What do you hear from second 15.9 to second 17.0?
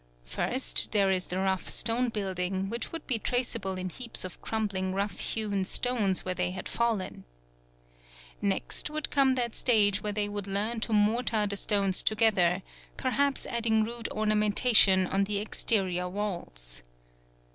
walls.